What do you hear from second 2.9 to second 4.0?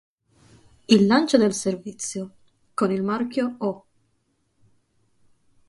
il marchio "ho.